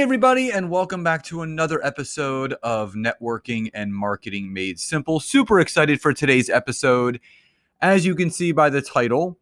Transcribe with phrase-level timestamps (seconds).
[0.00, 5.20] Hey, everybody, and welcome back to another episode of Networking and Marketing Made Simple.
[5.20, 7.20] Super excited for today's episode.
[7.82, 9.38] As you can see by the title,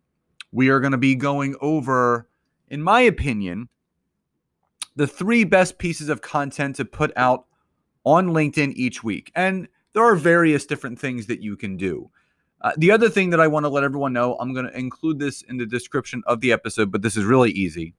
[0.50, 2.28] we are going to be going over,
[2.66, 3.68] in my opinion,
[4.96, 7.46] the three best pieces of content to put out
[8.02, 9.30] on LinkedIn each week.
[9.36, 12.10] And there are various different things that you can do.
[12.62, 15.20] Uh, the other thing that I want to let everyone know, I'm going to include
[15.20, 17.94] this in the description of the episode, but this is really easy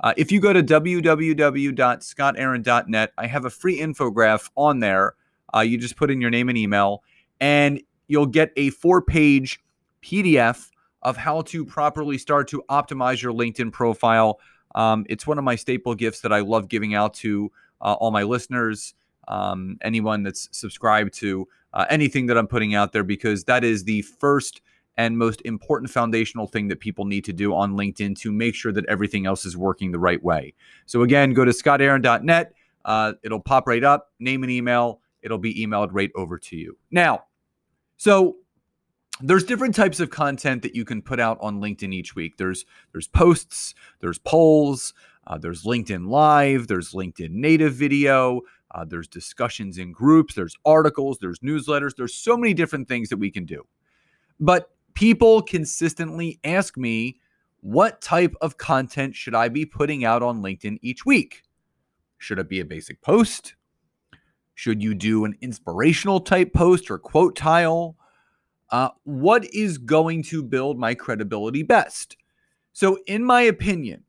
[0.00, 5.14] uh, if you go to www.scottaaron.net, I have a free infographic on there.
[5.54, 7.04] Uh, you just put in your name and email,
[7.40, 9.60] and you'll get a four page
[10.02, 10.70] PDF
[11.02, 14.40] of how to properly start to optimize your LinkedIn profile.
[14.74, 18.10] Um, it's one of my staple gifts that I love giving out to uh, all
[18.10, 18.94] my listeners,
[19.28, 23.84] um, anyone that's subscribed to uh, anything that I'm putting out there, because that is
[23.84, 24.60] the first
[24.96, 28.72] and most important foundational thing that people need to do on LinkedIn to make sure
[28.72, 30.54] that everything else is working the right way.
[30.86, 32.52] So, again, go to scottaaron.net.
[32.84, 35.00] Uh, it'll pop right up, name and email.
[35.22, 36.76] It'll be emailed right over to you.
[36.90, 37.24] Now,
[37.96, 38.36] so
[39.20, 42.36] there's different types of content that you can put out on LinkedIn each week.
[42.36, 44.92] There's there's posts, there's polls,
[45.26, 51.18] uh, there's LinkedIn Live, there's LinkedIn Native Video, uh, there's discussions in groups, there's articles,
[51.20, 51.94] there's newsletters.
[51.96, 53.64] There's so many different things that we can do.
[54.40, 57.18] But people consistently ask me,
[57.60, 61.42] what type of content should I be putting out on LinkedIn each week?
[62.18, 63.54] Should it be a basic post?
[64.54, 67.96] Should you do an inspirational type post or quote tile?
[68.70, 72.16] Uh, what is going to build my credibility best?
[72.72, 74.04] So, in my opinion,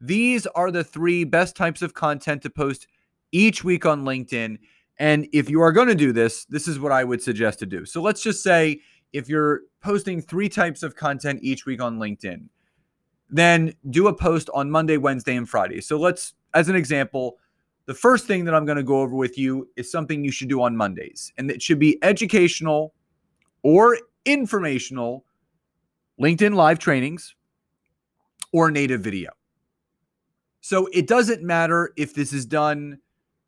[0.00, 2.86] these are the three best types of content to post
[3.32, 4.58] each week on LinkedIn.
[4.98, 7.66] And if you are going to do this, this is what I would suggest to
[7.66, 7.84] do.
[7.84, 8.80] So, let's just say
[9.12, 12.48] if you're posting three types of content each week on LinkedIn,
[13.28, 15.80] then do a post on Monday, Wednesday, and Friday.
[15.80, 17.38] So let's, as an example,
[17.86, 20.48] the first thing that I'm going to go over with you is something you should
[20.48, 22.92] do on Mondays, and it should be educational
[23.62, 25.24] or informational
[26.20, 27.34] LinkedIn live trainings
[28.52, 29.30] or native video.
[30.60, 32.98] So it doesn't matter if this is done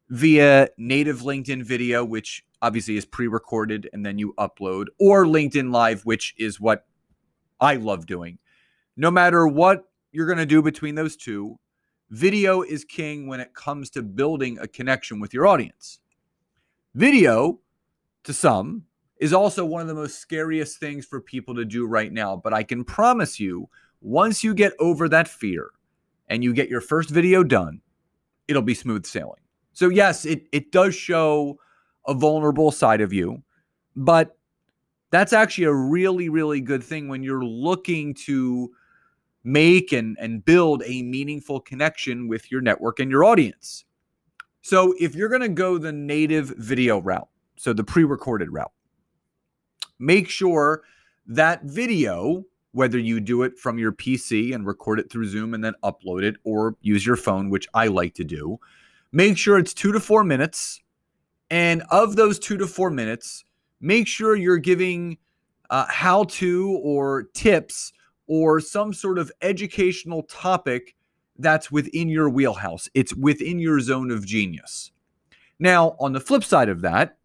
[0.08, 6.02] via native LinkedIn video, which obviously is pre-recorded and then you upload or LinkedIn Live,
[6.02, 6.86] which is what
[7.60, 8.38] I love doing.
[8.96, 11.58] No matter what you're going to do between those two,
[12.10, 16.00] video is king when it comes to building a connection with your audience.
[16.94, 17.58] Video,
[18.24, 18.84] to some,
[19.18, 22.36] is also one of the most scariest things for people to do right now.
[22.36, 23.68] But I can promise you,
[24.00, 25.70] once you get over that fear
[26.28, 27.80] and you get your first video done,
[28.48, 29.41] it'll be smooth sailing.
[29.72, 31.58] So, yes, it, it does show
[32.06, 33.42] a vulnerable side of you.
[33.96, 34.36] But
[35.10, 38.70] that's actually a really, really good thing when you're looking to
[39.44, 43.84] make and, and build a meaningful connection with your network and your audience.
[44.62, 48.72] So if you're going to go the native video route, so the pre recorded route,
[49.98, 50.82] make sure
[51.26, 55.62] that video, whether you do it from your PC and record it through Zoom and
[55.62, 58.58] then upload it, or use your phone, which I like to do,
[59.12, 60.80] make sure it's two to four minutes
[61.52, 63.44] and of those two to four minutes,
[63.78, 65.18] make sure you're giving
[65.68, 67.92] uh, how to or tips
[68.26, 70.94] or some sort of educational topic
[71.38, 72.88] that's within your wheelhouse.
[72.94, 74.92] It's within your zone of genius.
[75.58, 77.18] Now, on the flip side of that,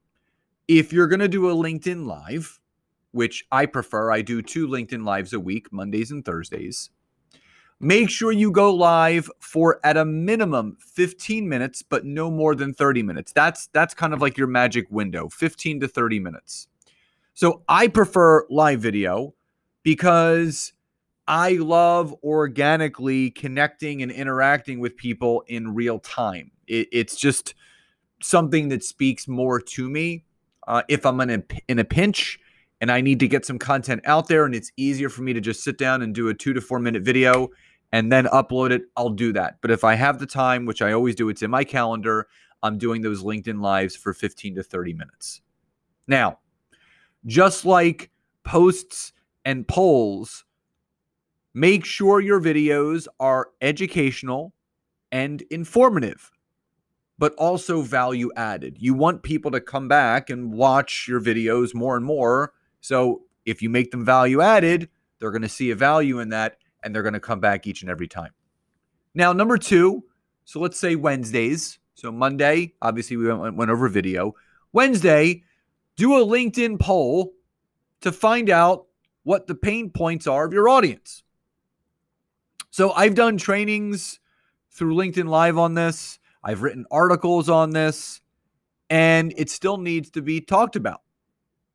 [0.67, 2.59] if you're going to do a LinkedIn Live,
[3.11, 6.89] which I prefer, I do two LinkedIn Lives a week, Mondays and Thursdays.
[7.79, 12.73] Make sure you go live for at a minimum 15 minutes, but no more than
[12.73, 13.31] 30 minutes.
[13.31, 16.67] That's that's kind of like your magic window, 15 to 30 minutes.
[17.35, 19.35] So I prefer live video
[19.83, 20.73] because
[21.27, 26.49] I love organically connecting and interacting with people in real time.
[26.65, 27.53] It, it's just
[28.23, 30.25] something that speaks more to me.
[30.67, 32.39] Uh, if I'm in a, in a pinch
[32.81, 35.41] and I need to get some content out there, and it's easier for me to
[35.41, 37.49] just sit down and do a two to four minute video
[37.91, 39.57] and then upload it, I'll do that.
[39.61, 42.27] But if I have the time, which I always do, it's in my calendar,
[42.63, 45.41] I'm doing those LinkedIn lives for 15 to 30 minutes.
[46.07, 46.39] Now,
[47.25, 48.11] just like
[48.43, 49.13] posts
[49.45, 50.45] and polls,
[51.53, 54.53] make sure your videos are educational
[55.11, 56.31] and informative,
[57.17, 58.77] but also value added.
[58.79, 62.53] You want people to come back and watch your videos more and more.
[62.81, 64.89] So if you make them value added,
[65.19, 67.81] they're going to see a value in that and they're going to come back each
[67.81, 68.31] and every time.
[69.13, 70.03] Now, number two,
[70.45, 71.79] so let's say Wednesdays.
[71.95, 74.35] So Monday, obviously, we went, went over video.
[74.71, 75.43] Wednesday,
[75.95, 77.33] do a LinkedIn poll
[78.01, 78.85] to find out
[79.23, 81.23] what the pain points are of your audience.
[82.69, 84.19] So I've done trainings
[84.71, 88.21] through LinkedIn Live on this, I've written articles on this,
[88.89, 91.01] and it still needs to be talked about.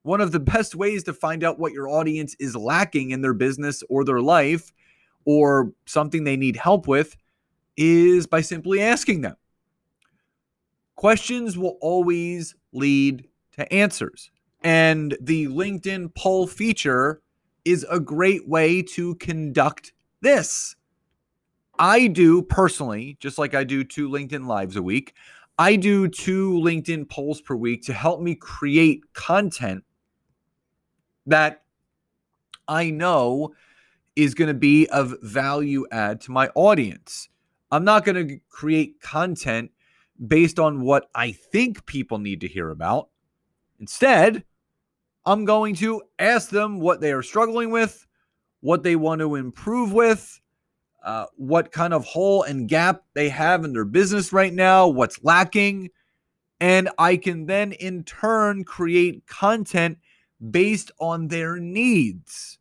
[0.02, 3.34] One of the best ways to find out what your audience is lacking in their
[3.34, 4.72] business or their life
[5.24, 7.16] or something they need help with
[7.76, 9.36] is by simply asking them.
[10.96, 14.30] Questions will always lead to answers.
[14.62, 17.22] And the LinkedIn poll feature
[17.64, 20.76] is a great way to conduct this.
[21.78, 25.14] I do personally, just like I do two LinkedIn Lives a week,
[25.58, 29.84] I do two LinkedIn polls per week to help me create content
[31.26, 31.62] that
[32.68, 33.54] I know
[34.16, 37.28] is going to be of value add to my audience.
[37.70, 39.70] I'm not going to create content
[40.26, 43.08] based on what I think people need to hear about.
[43.80, 44.44] Instead,
[45.24, 48.06] I'm going to ask them what they are struggling with,
[48.60, 50.40] what they want to improve with,
[51.04, 55.22] uh, what kind of hole and gap they have in their business right now, what's
[55.24, 55.90] lacking.
[56.60, 59.98] And I can then in turn create content
[60.50, 62.58] based on their needs,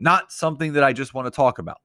[0.00, 1.80] not something that I just want to talk about.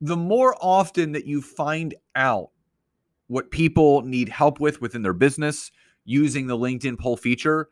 [0.00, 2.50] The more often that you find out
[3.26, 5.70] what people need help with within their business
[6.04, 7.68] using the LinkedIn poll feature,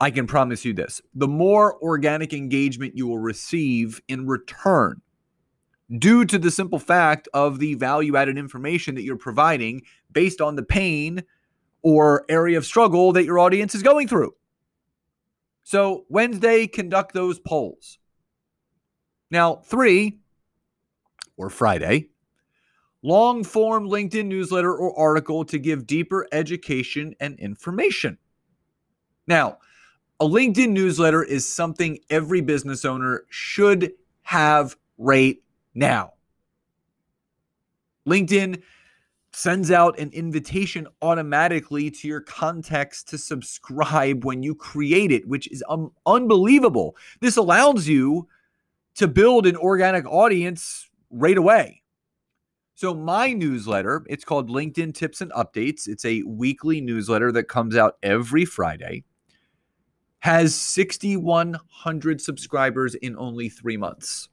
[0.00, 5.00] I can promise you this the more organic engagement you will receive in return
[5.98, 10.56] due to the simple fact of the value added information that you're providing based on
[10.56, 11.22] the pain
[11.82, 14.32] or area of struggle that your audience is going through.
[15.62, 17.98] So, Wednesday, conduct those polls.
[19.30, 20.18] Now, three,
[21.36, 22.10] or Friday,
[23.02, 28.18] long form LinkedIn newsletter or article to give deeper education and information.
[29.26, 29.58] Now,
[30.20, 33.92] a LinkedIn newsletter is something every business owner should
[34.22, 35.38] have right
[35.74, 36.12] now.
[38.06, 38.62] LinkedIn
[39.32, 45.50] sends out an invitation automatically to your contacts to subscribe when you create it, which
[45.50, 46.96] is um, unbelievable.
[47.20, 48.28] This allows you
[48.96, 51.82] to build an organic audience right away.
[52.74, 55.86] So, my newsletter, it's called LinkedIn Tips and Updates.
[55.86, 59.04] It's a weekly newsletter that comes out every Friday,
[60.18, 64.28] has 6,100 subscribers in only three months.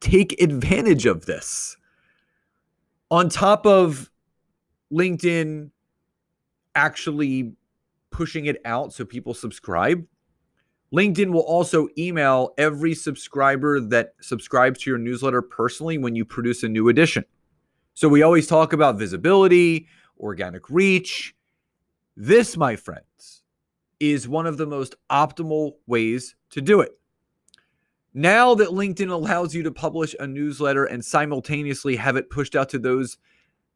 [0.00, 1.76] Take advantage of this.
[3.12, 4.10] On top of
[4.90, 5.70] LinkedIn
[6.74, 7.52] actually
[8.10, 10.02] pushing it out so people subscribe,
[10.94, 16.62] LinkedIn will also email every subscriber that subscribes to your newsletter personally when you produce
[16.62, 17.22] a new edition.
[17.92, 19.88] So we always talk about visibility,
[20.18, 21.34] organic reach.
[22.16, 23.42] This, my friends,
[24.00, 26.98] is one of the most optimal ways to do it.
[28.14, 32.68] Now that LinkedIn allows you to publish a newsletter and simultaneously have it pushed out
[32.70, 33.16] to those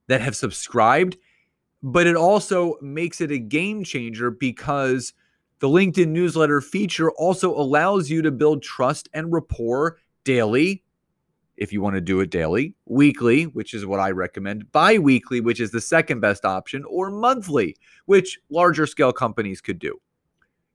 [0.09, 1.17] that have subscribed,
[1.83, 5.15] but it also makes it a game changer because
[5.61, 10.85] the LinkedIn newsletter feature also allows you to build trust and rapport daily,
[11.57, 15.41] if you want to do it daily, weekly, which is what I recommend, bi weekly,
[15.41, 19.99] which is the second best option, or monthly, which larger scale companies could do.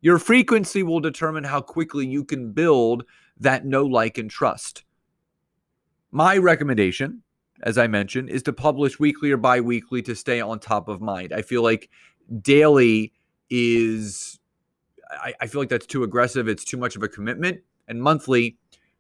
[0.01, 3.03] Your frequency will determine how quickly you can build
[3.39, 4.83] that know, like, and trust.
[6.11, 7.23] My recommendation,
[7.63, 11.01] as I mentioned, is to publish weekly or bi weekly to stay on top of
[11.01, 11.33] mind.
[11.33, 11.89] I feel like
[12.41, 13.13] daily
[13.50, 14.39] is
[15.11, 16.47] I, I, feel like that's too aggressive.
[16.47, 17.61] It's too much of a commitment.
[17.88, 18.57] And monthly,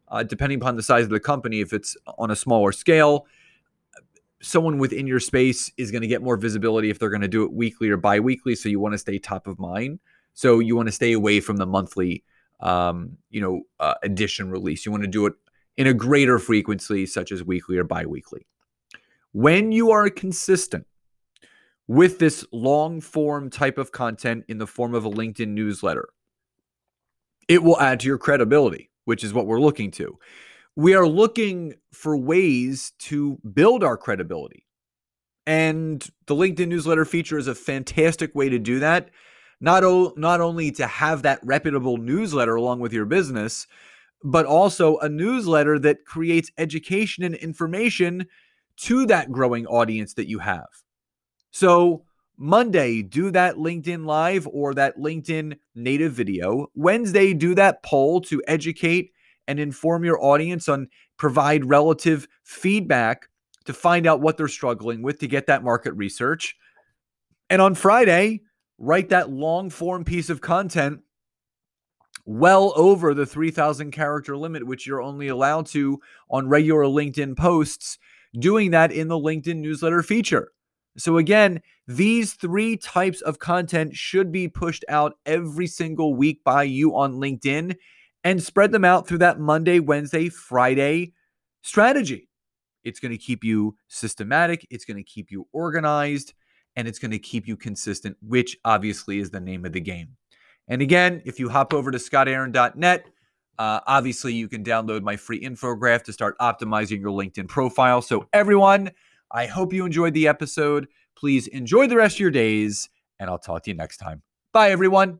[0.09, 3.25] uh, depending upon the size of the company, if it's on a smaller scale,
[4.41, 7.43] someone within your space is going to get more visibility if they're going to do
[7.43, 8.55] it weekly or bi-weekly.
[8.55, 9.99] So you want to stay top of mind.
[10.33, 12.23] So you want to stay away from the monthly,
[12.61, 14.85] um, you know, uh, edition release.
[14.85, 15.33] You want to do it
[15.77, 18.45] in a greater frequency, such as weekly or bi-weekly.
[19.33, 20.85] When you are consistent
[21.91, 26.07] with this long form type of content in the form of a LinkedIn newsletter.
[27.49, 30.17] It will add to your credibility, which is what we're looking to.
[30.77, 34.65] We are looking for ways to build our credibility.
[35.45, 39.09] And the LinkedIn newsletter feature is a fantastic way to do that.
[39.61, 43.67] Not, o- not only to have that reputable newsletter along with your business,
[44.23, 48.25] but also a newsletter that creates education and information
[48.77, 50.67] to that growing audience that you have.
[51.51, 52.03] So,
[52.37, 56.67] Monday, do that LinkedIn Live or that LinkedIn native video.
[56.73, 59.11] Wednesday, do that poll to educate
[59.47, 60.87] and inform your audience on
[61.17, 63.29] provide relative feedback
[63.65, 66.55] to find out what they're struggling with to get that market research.
[67.49, 68.41] And on Friday,
[68.81, 70.99] write that long form piece of content
[72.25, 77.99] well over the 3,000 character limit, which you're only allowed to on regular LinkedIn posts,
[78.39, 80.51] doing that in the LinkedIn newsletter feature.
[80.97, 86.63] So, again, these three types of content should be pushed out every single week by
[86.63, 87.75] you on LinkedIn
[88.23, 91.13] and spread them out through that Monday, Wednesday, Friday
[91.61, 92.29] strategy.
[92.83, 96.33] It's going to keep you systematic, it's going to keep you organized,
[96.75, 100.15] and it's going to keep you consistent, which obviously is the name of the game.
[100.67, 103.05] And again, if you hop over to scottaaron.net,
[103.59, 108.01] uh, obviously you can download my free infographic to start optimizing your LinkedIn profile.
[108.01, 108.91] So, everyone,
[109.31, 110.87] I hope you enjoyed the episode.
[111.15, 114.21] Please enjoy the rest of your days, and I'll talk to you next time.
[114.53, 115.19] Bye, everyone.